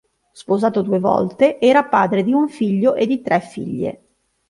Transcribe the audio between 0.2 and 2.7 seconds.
Sposato due volte, era padre di un